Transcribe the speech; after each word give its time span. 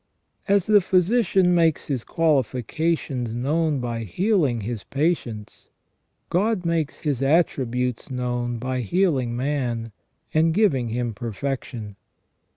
As 0.47 0.65
the 0.65 0.81
physician 0.81 1.53
makes 1.53 1.85
his 1.85 2.03
qualifications 2.03 3.35
known 3.35 3.79
by 3.79 3.99
healing 4.03 4.61
his 4.61 4.83
patients, 4.83 5.69
God 6.31 6.65
makes 6.65 7.01
his 7.01 7.21
attributes 7.21 8.09
known 8.09 8.57
by 8.57 8.79
healing 8.81 9.35
man 9.35 9.91
and 10.33 10.55
giving 10.55 10.89
him 10.89 11.13
perfection. 11.13 11.97